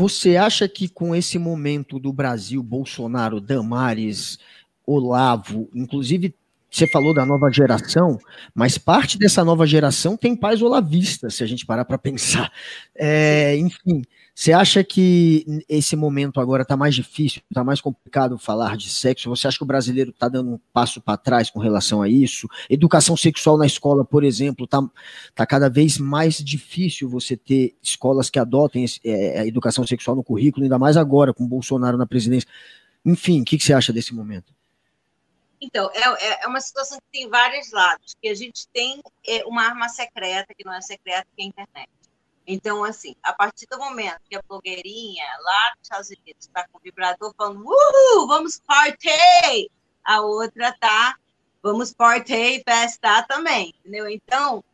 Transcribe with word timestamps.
você 0.00 0.38
acha 0.38 0.66
que 0.66 0.88
com 0.88 1.14
esse 1.14 1.38
momento 1.38 1.98
do 1.98 2.10
Brasil, 2.10 2.62
Bolsonaro, 2.62 3.38
Damares, 3.38 4.38
Olavo, 4.86 5.68
inclusive 5.74 6.34
você 6.70 6.86
falou 6.86 7.12
da 7.12 7.26
nova 7.26 7.50
geração, 7.50 8.18
mas 8.54 8.78
parte 8.78 9.18
dessa 9.18 9.44
nova 9.44 9.66
geração 9.66 10.16
tem 10.16 10.36
pais 10.36 10.62
olavistas, 10.62 11.34
se 11.34 11.42
a 11.42 11.46
gente 11.46 11.66
parar 11.66 11.84
para 11.84 11.98
pensar. 11.98 12.52
É, 12.94 13.56
enfim, 13.56 14.02
você 14.34 14.52
acha 14.52 14.84
que 14.84 15.44
esse 15.68 15.96
momento 15.96 16.40
agora 16.40 16.62
está 16.62 16.76
mais 16.76 16.94
difícil, 16.94 17.42
está 17.50 17.64
mais 17.64 17.80
complicado 17.80 18.38
falar 18.38 18.76
de 18.76 18.88
sexo? 18.88 19.28
Você 19.28 19.48
acha 19.48 19.58
que 19.58 19.64
o 19.64 19.66
brasileiro 19.66 20.10
está 20.10 20.28
dando 20.28 20.52
um 20.52 20.60
passo 20.72 21.00
para 21.00 21.16
trás 21.16 21.50
com 21.50 21.58
relação 21.58 22.00
a 22.00 22.08
isso? 22.08 22.48
Educação 22.70 23.16
sexual 23.16 23.58
na 23.58 23.66
escola, 23.66 24.04
por 24.04 24.22
exemplo, 24.22 24.64
está 24.64 24.80
tá 25.34 25.44
cada 25.44 25.68
vez 25.68 25.98
mais 25.98 26.38
difícil 26.38 27.08
você 27.08 27.36
ter 27.36 27.74
escolas 27.82 28.30
que 28.30 28.38
adotem 28.38 28.86
é, 29.04 29.40
a 29.40 29.46
educação 29.46 29.86
sexual 29.86 30.16
no 30.16 30.22
currículo, 30.22 30.62
ainda 30.64 30.78
mais 30.78 30.96
agora 30.96 31.34
com 31.34 31.46
Bolsonaro 31.46 31.98
na 31.98 32.06
presidência. 32.06 32.48
Enfim, 33.04 33.42
o 33.42 33.44
que, 33.44 33.58
que 33.58 33.64
você 33.64 33.72
acha 33.72 33.92
desse 33.92 34.14
momento? 34.14 34.54
Então, 35.60 35.90
é, 35.92 36.44
é 36.44 36.46
uma 36.46 36.60
situação 36.60 36.98
que 36.98 37.20
tem 37.20 37.28
vários 37.28 37.70
lados, 37.70 38.16
que 38.20 38.28
a 38.28 38.34
gente 38.34 38.66
tem 38.68 39.02
é, 39.26 39.44
uma 39.44 39.62
arma 39.62 39.88
secreta, 39.88 40.54
que 40.54 40.64
não 40.64 40.72
é 40.72 40.80
secreta, 40.80 41.26
que 41.36 41.42
é 41.42 41.44
a 41.44 41.48
internet. 41.48 41.90
Então, 42.46 42.82
assim, 42.82 43.14
a 43.22 43.32
partir 43.32 43.66
do 43.66 43.78
momento 43.78 44.20
que 44.28 44.34
a 44.34 44.42
blogueirinha 44.42 45.24
lá 45.40 45.72
nos 45.76 45.82
Estados 45.82 46.08
Unidos 46.08 46.46
está 46.46 46.66
com 46.66 46.78
o 46.78 46.80
vibrador 46.80 47.34
falando, 47.36 47.62
uhul, 47.64 48.26
vamos 48.26 48.60
party! 48.66 49.70
A 50.02 50.22
outra 50.22 50.74
tá, 50.80 51.14
vamos 51.62 51.92
party, 51.92 52.62
festar 52.66 53.26
também, 53.26 53.74
entendeu? 53.80 54.08
Então, 54.08 54.64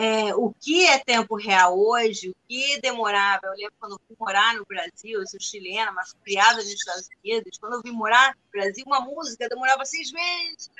é, 0.00 0.34
o 0.34 0.54
que 0.58 0.86
é 0.86 0.98
tempo 0.98 1.36
real 1.36 1.78
hoje, 1.78 2.30
o 2.30 2.36
que 2.48 2.80
demorava, 2.80 3.48
eu 3.48 3.52
lembro 3.52 3.74
quando 3.78 3.92
eu 3.92 4.00
fui 4.08 4.16
morar 4.18 4.54
no 4.54 4.64
Brasil, 4.64 5.20
eu 5.20 5.26
sou 5.26 5.38
chilena, 5.38 5.92
mas 5.92 6.14
criada 6.24 6.56
nos 6.56 6.72
Estados 6.72 7.06
Unidos, 7.22 7.58
quando 7.58 7.74
eu 7.74 7.82
vim 7.82 7.90
morar 7.90 8.34
no 8.34 8.50
Brasil, 8.50 8.82
uma 8.86 9.02
música 9.02 9.46
demorava 9.46 9.84
seis 9.84 10.10
meses 10.10 10.70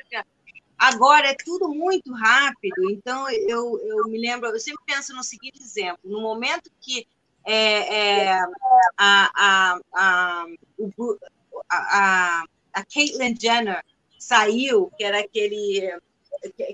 Agora 0.78 1.28
é 1.28 1.36
tudo 1.44 1.68
muito 1.68 2.10
rápido, 2.14 2.90
então 2.90 3.28
eu, 3.30 3.78
eu 3.84 4.08
me 4.08 4.18
lembro, 4.18 4.48
eu 4.48 4.58
sempre 4.58 4.82
penso 4.86 5.14
no 5.14 5.22
seguinte 5.22 5.60
exemplo: 5.60 6.00
no 6.02 6.22
momento 6.22 6.70
que 6.80 7.06
é, 7.44 8.24
é, 8.24 8.32
a, 8.96 9.30
a, 9.36 9.80
a, 9.92 10.46
a, 11.70 12.44
a 12.72 12.84
Caitlyn 12.86 13.36
Jenner 13.38 13.84
saiu, 14.18 14.90
que 14.96 15.04
era 15.04 15.20
aquele 15.20 16.00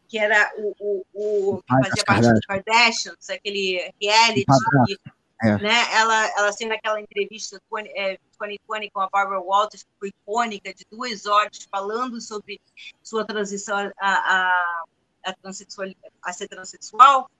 que, 0.09 0.19
era 0.19 0.53
o, 0.57 1.05
o, 1.15 1.55
o 1.55 1.63
que 1.63 1.69
fazia 1.69 2.05
parte 2.05 2.33
dos 2.33 2.47
Kardashians, 2.47 3.31
aquele 3.31 3.93
reality 4.01 4.45
que 4.87 4.99
é. 5.43 5.59
Né? 5.59 5.95
Ela, 5.95 6.27
ela 6.39 6.49
assim, 6.49 6.67
naquela 6.67 7.01
entrevista 7.01 7.61
20, 7.71 7.89
é, 7.95 8.19
2020 8.39 8.91
com 8.91 9.01
a 9.01 9.09
Barbara 9.09 9.41
Walters, 9.41 9.83
que 9.83 9.91
foi 9.99 10.09
icônica, 10.09 10.73
de 10.73 10.87
duas 10.91 11.27
horas, 11.27 11.69
falando 11.71 12.21
sobre 12.21 12.61
sua 13.03 13.25
transição 13.25 13.77
a, 13.77 14.11
a, 14.11 14.85
a, 15.25 15.33
transexual, 15.35 15.89
a 16.23 16.33
ser 16.33 16.49
transexual. 16.49 17.31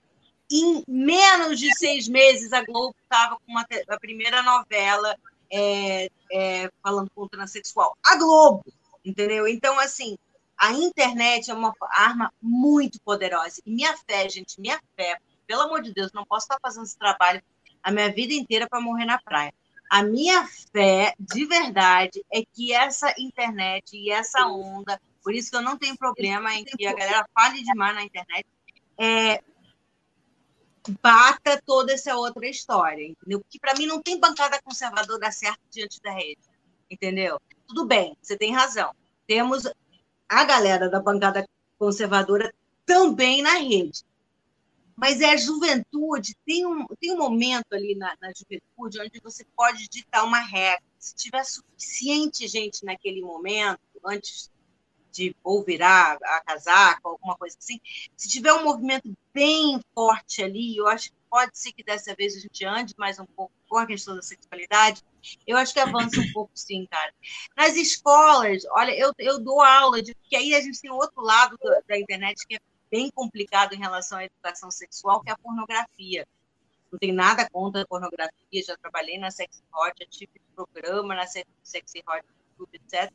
Em 0.51 0.83
menos 0.87 1.59
de 1.59 1.75
seis 1.75 2.07
meses, 2.07 2.53
a 2.53 2.63
Globo 2.63 2.95
estava 3.03 3.35
com 3.35 3.51
uma, 3.51 3.65
a 3.89 3.99
primeira 3.99 4.43
novela 4.43 5.15
é, 5.51 6.09
é, 6.31 6.71
falando 6.83 7.09
com 7.13 7.23
o 7.23 7.29
transexual. 7.29 7.97
A 8.05 8.15
Globo, 8.15 8.63
entendeu? 9.03 9.47
Então, 9.47 9.77
assim, 9.79 10.17
a 10.57 10.73
internet 10.73 11.51
é 11.51 11.53
uma 11.53 11.73
arma 11.91 12.33
muito 12.41 12.99
poderosa. 13.01 13.61
E 13.65 13.71
minha 13.71 13.95
fé, 13.97 14.27
gente, 14.27 14.59
minha 14.59 14.79
fé, 14.95 15.17
pelo 15.45 15.61
amor 15.61 15.81
de 15.81 15.93
Deus, 15.93 16.11
não 16.11 16.25
posso 16.25 16.45
estar 16.45 16.57
fazendo 16.61 16.85
esse 16.85 16.97
trabalho 16.97 17.41
a 17.83 17.91
minha 17.91 18.11
vida 18.11 18.33
inteira 18.33 18.67
para 18.67 18.81
morrer 18.81 19.05
na 19.05 19.19
praia. 19.19 19.53
A 19.89 20.03
minha 20.03 20.45
fé, 20.73 21.13
de 21.17 21.45
verdade, 21.45 22.25
é 22.33 22.43
que 22.43 22.73
essa 22.73 23.13
internet 23.17 23.95
e 23.95 24.11
essa 24.11 24.45
onda, 24.47 24.99
por 25.23 25.33
isso 25.33 25.49
que 25.49 25.55
eu 25.55 25.61
não 25.61 25.77
tenho 25.77 25.97
problema 25.97 26.53
em 26.53 26.65
que 26.65 26.85
a 26.85 26.93
galera 26.93 27.25
fale 27.33 27.63
demais 27.63 27.95
na 27.95 28.03
internet, 28.03 28.45
é, 28.97 29.41
bata 31.01 31.61
toda 31.65 31.93
essa 31.93 32.15
outra 32.15 32.47
história, 32.47 33.05
entendeu? 33.05 33.39
Porque 33.39 33.59
para 33.59 33.75
mim 33.75 33.85
não 33.85 34.01
tem 34.01 34.19
bancada 34.19 34.61
conservadora 34.61 35.31
certa 35.31 35.61
diante 35.71 36.01
da 36.01 36.11
rede, 36.11 36.41
entendeu? 36.89 37.39
Tudo 37.67 37.85
bem, 37.85 38.17
você 38.21 38.37
tem 38.37 38.53
razão. 38.53 38.93
Temos 39.25 39.63
a 40.27 40.43
galera 40.43 40.89
da 40.89 40.99
bancada 40.99 41.47
conservadora 41.77 42.53
também 42.85 43.41
na 43.41 43.55
rede. 43.55 44.03
Mas 44.95 45.21
é 45.21 45.31
a 45.31 45.37
juventude, 45.37 46.35
tem 46.43 46.65
um, 46.65 46.87
tem 46.99 47.11
um 47.13 47.17
momento 47.17 47.73
ali 47.73 47.95
na, 47.95 48.15
na 48.19 48.31
juventude 48.35 48.99
onde 48.99 49.19
você 49.21 49.45
pode 49.55 49.87
ditar 49.87 50.25
uma 50.25 50.39
regra. 50.39 50.81
Se 50.97 51.15
tiver 51.15 51.43
suficiente 51.43 52.47
gente 52.47 52.83
naquele 52.83 53.21
momento, 53.21 53.79
antes 54.03 54.49
de 55.11 55.35
ou 55.43 55.63
virar 55.63 56.17
a 56.23 56.41
casaca, 56.41 57.01
alguma 57.03 57.35
coisa 57.35 57.55
assim, 57.59 57.79
se 58.15 58.27
tiver 58.27 58.53
um 58.53 58.63
movimento 58.63 59.15
bem 59.33 59.79
forte 59.93 60.43
ali, 60.43 60.75
eu 60.75 60.87
acho 60.87 61.11
pode 61.29 61.57
ser 61.57 61.71
que 61.71 61.83
dessa 61.83 62.15
vez 62.15 62.35
a 62.35 62.39
gente 62.39 62.65
ande 62.65 62.93
mais 62.97 63.19
um 63.19 63.25
pouco 63.25 63.53
com 63.67 63.77
a 63.77 63.85
questão 63.85 64.15
da 64.15 64.21
sexualidade, 64.21 65.03
eu 65.45 65.57
acho 65.57 65.73
que 65.73 65.79
avança 65.79 66.19
um 66.19 66.31
pouco 66.31 66.51
sim, 66.55 66.85
cara. 66.89 67.13
Nas 67.55 67.75
escolas, 67.75 68.63
olha, 68.71 68.91
eu, 68.97 69.11
eu 69.17 69.39
dou 69.39 69.61
aula, 69.61 70.01
de, 70.01 70.15
porque 70.15 70.35
aí 70.35 70.53
a 70.55 70.61
gente 70.61 70.81
tem 70.81 70.91
outro 70.91 71.21
lado 71.21 71.57
da, 71.61 71.81
da 71.87 71.99
internet 71.99 72.45
que 72.47 72.55
é 72.55 72.59
bem 72.89 73.09
complicado 73.11 73.73
em 73.73 73.79
relação 73.79 74.17
à 74.17 74.25
educação 74.25 74.71
sexual, 74.71 75.21
que 75.21 75.29
é 75.29 75.33
a 75.33 75.37
pornografia. 75.37 76.27
Não 76.91 76.97
tem 76.97 77.11
nada 77.11 77.49
contra 77.49 77.81
a 77.81 77.87
pornografia, 77.87 78.63
já 78.65 78.77
trabalhei 78.77 79.17
na 79.17 79.29
Sexy 79.29 79.61
Hot, 79.73 79.93
já 79.99 80.05
tive 80.09 80.31
programa 80.55 81.13
na 81.13 81.27
Sexy 81.27 82.03
Hot, 82.07 82.25
etc. 82.73 83.11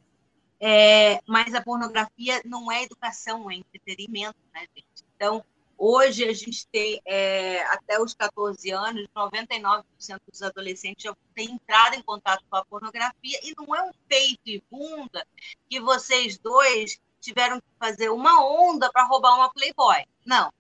É, 0.61 1.21
mas 1.27 1.55
a 1.55 1.63
pornografia 1.63 2.41
não 2.45 2.71
é 2.71 2.85
educação, 2.85 3.51
é 3.51 3.57
entretenimento, 3.57 4.39
né, 4.55 4.61
gente? 4.77 5.05
Então, 5.17 5.45
hoje 5.83 6.23
a 6.29 6.33
gente 6.33 6.65
tem, 6.71 7.03
é, 7.05 7.61
até 7.65 8.01
os 8.01 8.15
14 8.15 8.71
anos, 8.71 9.05
99% 9.17 9.83
dos 10.31 10.41
adolescentes 10.41 11.03
já 11.03 11.13
têm 11.35 11.51
entrado 11.51 11.97
em 11.97 12.03
contato 12.03 12.45
com 12.49 12.57
a 12.57 12.65
pornografia, 12.65 13.41
e 13.43 13.53
não 13.59 13.75
é 13.75 13.83
um 13.83 13.91
peito 14.09 14.41
e 14.47 14.63
bunda 14.71 15.27
que 15.69 15.81
vocês 15.81 16.39
dois 16.39 17.01
tiveram 17.21 17.59
que 17.59 17.67
fazer 17.81 18.11
uma 18.11 18.45
onda 18.45 18.93
para 18.93 19.05
roubar 19.07 19.35
uma 19.35 19.53
Playboy. 19.53 20.05
Não. 20.25 20.53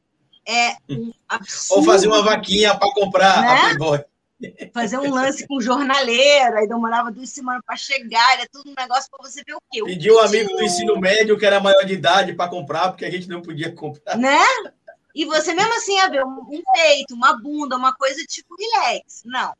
É 0.44 0.76
um 0.90 1.12
absurdo. 1.28 1.80
Ou 1.80 1.86
fazer 1.86 2.08
uma 2.08 2.22
vaquinha 2.24 2.76
para 2.76 2.92
comprar 2.92 3.42
né? 3.42 3.48
a 3.48 3.60
Playboy. 3.60 4.04
Fazer 4.74 4.98
um 4.98 5.14
lance 5.14 5.46
com 5.46 5.60
jornaleiro, 5.60 6.56
aí 6.56 6.66
demorava 6.66 7.12
duas 7.12 7.30
semanas 7.30 7.62
para 7.64 7.76
chegar, 7.76 8.32
era 8.34 8.48
tudo 8.50 8.70
um 8.70 8.74
negócio 8.76 9.08
para 9.08 9.28
você 9.28 9.40
ver 9.46 9.54
o 9.54 9.62
quê? 9.70 9.84
Pediu 9.84 10.16
um 10.16 10.18
amigo 10.18 10.48
do 10.48 10.64
ensino 10.64 10.98
médio 10.98 11.38
que 11.38 11.46
era 11.46 11.60
maior 11.60 11.84
de 11.84 11.92
idade 11.92 12.34
para 12.34 12.50
comprar, 12.50 12.88
porque 12.88 13.04
a 13.04 13.10
gente 13.10 13.28
não 13.28 13.40
podia 13.40 13.72
comprar. 13.72 14.18
Né? 14.18 14.40
E 15.14 15.24
você 15.24 15.52
mesmo 15.52 15.74
assim 15.74 15.94
ia 15.96 16.08
ver 16.08 16.24
um 16.24 16.62
peito, 16.72 17.14
uma 17.14 17.38
bunda, 17.38 17.76
uma 17.76 17.94
coisa 17.94 18.22
tipo 18.24 18.54
relax. 18.58 19.22
Não. 19.24 19.54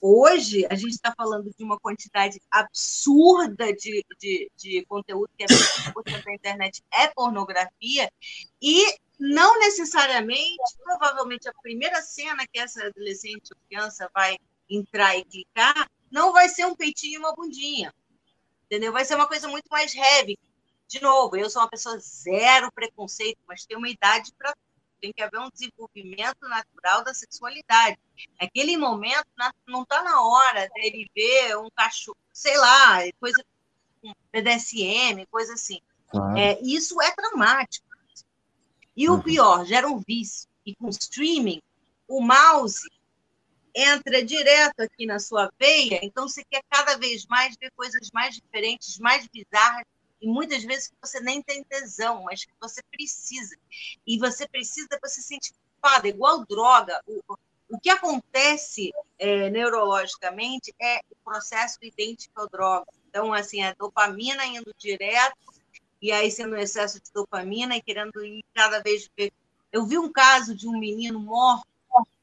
Hoje, 0.00 0.66
a 0.70 0.74
gente 0.74 0.92
está 0.92 1.12
falando 1.14 1.52
de 1.54 1.62
uma 1.62 1.78
quantidade 1.78 2.40
absurda 2.50 3.70
de, 3.74 4.02
de, 4.18 4.50
de 4.56 4.84
conteúdo, 4.86 5.28
que 5.36 5.44
é 5.44 5.46
20% 5.46 6.24
da 6.24 6.34
internet 6.34 6.82
é 6.90 7.08
pornografia, 7.08 8.10
e 8.62 8.82
não 9.18 9.58
necessariamente, 9.58 10.78
provavelmente, 10.82 11.46
a 11.46 11.52
primeira 11.60 12.00
cena 12.00 12.46
que 12.50 12.58
essa 12.58 12.82
adolescente 12.86 13.52
ou 13.52 13.60
criança 13.68 14.10
vai 14.14 14.38
entrar 14.70 15.18
e 15.18 15.24
clicar 15.24 15.90
não 16.10 16.32
vai 16.32 16.48
ser 16.48 16.64
um 16.64 16.74
peitinho 16.74 17.16
e 17.16 17.18
uma 17.18 17.34
bundinha, 17.34 17.92
entendeu? 18.64 18.92
Vai 18.92 19.04
ser 19.04 19.16
uma 19.16 19.28
coisa 19.28 19.48
muito 19.48 19.66
mais 19.70 19.94
heavy. 19.94 20.38
De 20.88 21.00
novo, 21.02 21.36
eu 21.36 21.50
sou 21.50 21.60
uma 21.60 21.68
pessoa 21.68 21.98
zero 21.98 22.72
preconceito, 22.72 23.38
mas 23.46 23.66
tenho 23.66 23.78
uma 23.78 23.88
idade 23.90 24.32
para 24.38 24.54
tem 25.00 25.12
que 25.12 25.22
haver 25.22 25.40
um 25.40 25.50
desenvolvimento 25.50 26.48
natural 26.48 27.02
da 27.02 27.14
sexualidade. 27.14 27.98
Naquele 28.40 28.76
momento, 28.76 29.26
não 29.66 29.82
está 29.82 30.02
na 30.02 30.22
hora 30.22 30.68
dele 30.74 31.10
ver 31.14 31.56
um 31.56 31.70
cachorro, 31.70 32.18
sei 32.32 32.56
lá, 32.58 32.98
coisa 33.18 33.42
um 34.02 34.12
BDSM, 34.32 35.26
coisa 35.30 35.54
assim. 35.54 35.80
Claro. 36.08 36.36
É, 36.36 36.58
isso 36.62 37.00
é 37.00 37.10
traumático. 37.12 37.86
E 38.96 39.08
uhum. 39.08 39.16
o 39.16 39.22
pior, 39.22 39.64
gera 39.64 39.88
um 39.88 39.98
vício. 39.98 40.48
E 40.64 40.74
com 40.74 40.88
streaming, 40.88 41.62
o 42.06 42.20
mouse 42.20 42.86
entra 43.74 44.24
direto 44.24 44.80
aqui 44.80 45.06
na 45.06 45.18
sua 45.18 45.50
veia, 45.58 46.00
então 46.02 46.28
você 46.28 46.44
quer 46.44 46.62
cada 46.68 46.96
vez 46.96 47.24
mais 47.26 47.56
ver 47.58 47.70
coisas 47.76 48.10
mais 48.12 48.34
diferentes, 48.34 48.98
mais 48.98 49.26
bizarras, 49.28 49.86
e 50.20 50.26
muitas 50.26 50.62
vezes 50.62 50.92
você 51.00 51.20
nem 51.20 51.42
tem 51.42 51.64
tesão, 51.64 52.22
mas 52.24 52.46
você 52.60 52.82
precisa. 52.90 53.56
E 54.06 54.18
você 54.18 54.46
precisa, 54.46 54.88
você 55.02 55.22
sente 55.22 55.52
culpada, 55.52 56.08
igual 56.08 56.44
droga. 56.44 57.00
O, 57.06 57.22
o 57.70 57.80
que 57.80 57.88
acontece 57.88 58.92
é, 59.18 59.48
neurologicamente 59.48 60.74
é 60.80 61.00
o 61.10 61.16
processo 61.24 61.78
idêntico 61.80 62.40
à 62.42 62.46
droga. 62.46 62.86
Então, 63.08 63.32
assim, 63.32 63.62
a 63.62 63.72
dopamina 63.72 64.44
indo 64.44 64.74
direto, 64.76 65.36
e 66.02 66.12
aí 66.12 66.30
sendo 66.30 66.56
excesso 66.56 67.00
de 67.00 67.10
dopamina 67.12 67.76
e 67.76 67.82
querendo 67.82 68.24
ir 68.24 68.44
cada 68.54 68.80
vez. 68.80 69.10
Eu 69.72 69.86
vi 69.86 69.98
um 69.98 70.10
caso 70.10 70.54
de 70.54 70.68
um 70.68 70.78
menino 70.78 71.18
morto, 71.18 71.66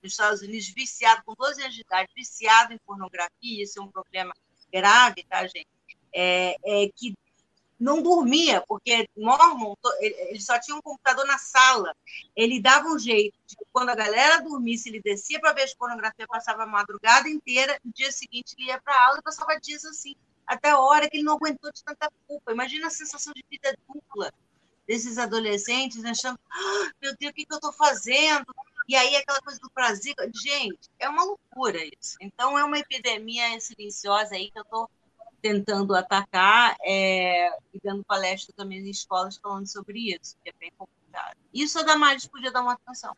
nos 0.04 0.14
Estados 0.14 0.42
Unidos, 0.42 0.68
viciado, 0.70 1.24
com 1.26 1.34
12 1.34 1.62
anos 1.62 1.76
de 1.76 1.82
idade, 1.82 2.10
viciado 2.16 2.74
em 2.74 2.78
pornografia, 2.80 3.64
isso 3.64 3.80
é 3.80 3.82
um 3.82 3.92
problema 3.92 4.34
grave, 4.72 5.24
tá, 5.24 5.46
gente? 5.46 5.68
É, 6.14 6.56
é 6.64 6.90
que 6.96 7.16
não 7.80 8.02
dormia, 8.02 8.64
porque 8.68 9.08
Mormon, 9.16 9.76
ele 10.02 10.42
só 10.42 10.60
tinha 10.60 10.76
um 10.76 10.82
computador 10.82 11.26
na 11.26 11.38
sala. 11.38 11.96
Ele 12.36 12.62
dava 12.62 12.88
um 12.88 12.98
jeito 12.98 13.38
de 13.46 13.56
quando 13.72 13.90
a 13.90 13.96
galera 13.96 14.42
dormisse, 14.42 14.90
ele 14.90 15.02
descia 15.02 15.40
para 15.40 15.54
ver 15.54 15.64
a 15.64 15.78
pornografia, 15.78 16.28
passava 16.28 16.64
a 16.64 16.68
madrugada 16.68 17.30
inteira, 17.30 17.80
no 17.84 17.92
dia 17.94 18.12
seguinte 18.12 18.56
ele 18.58 18.68
ia 18.68 18.82
para 18.82 18.94
a 18.94 19.08
aula 19.08 19.20
e 19.20 19.24
passava 19.24 19.60
dias 19.60 19.86
assim, 19.86 20.16
até 20.46 20.70
a 20.70 20.80
hora 20.80 21.10
que 21.10 21.18
ele 21.18 21.24
não 21.24 21.36
aguentou 21.36 21.72
de 21.72 21.84
tanta 21.84 22.10
culpa. 22.28 22.52
Imagina 22.52 22.88
a 22.88 22.92
sensação 22.92 23.34
de 23.34 23.46
vida 23.50 23.78
dupla 23.88 24.34
desses 24.88 25.18
adolescentes, 25.18 26.04
achando, 26.04 26.40
ah, 26.50 26.92
meu 27.02 27.16
Deus, 27.18 27.32
o 27.32 27.36
que, 27.36 27.46
que 27.46 27.54
eu 27.54 27.58
estou 27.58 27.74
fazendo? 27.74 28.46
E 28.88 28.96
aí 28.96 29.18
aquela 29.18 29.42
coisa 29.42 29.60
do 29.60 29.70
prazer, 29.70 30.16
gente, 30.34 30.90
é 30.98 31.10
uma 31.10 31.24
loucura 31.24 31.78
isso. 32.00 32.16
Então 32.22 32.58
é 32.58 32.64
uma 32.64 32.80
epidemia 32.80 33.60
silenciosa 33.60 34.36
aí 34.36 34.50
que 34.50 34.58
eu 34.58 34.64
estou 34.64 34.90
tentando 35.42 35.95
atacar 35.95 36.75
é, 36.84 37.50
e 37.74 37.80
dando 37.84 38.04
palestra 38.04 38.54
também 38.56 38.80
em 38.80 38.89
escolas 38.89 39.38
falando 39.38 39.68
sobre 39.68 40.13
isso, 40.13 40.36
que 40.44 40.50
é 40.50 40.54
bem 40.60 40.72
complicado. 40.78 41.38
Isso 41.54 41.80
a 41.80 41.84
Damares 41.84 42.28
podia 42.28 42.51
dar 42.51 42.62
uma 42.62 42.74
atenção. 42.74 43.16